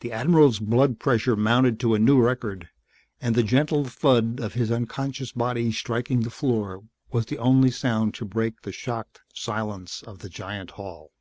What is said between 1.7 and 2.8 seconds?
to a new record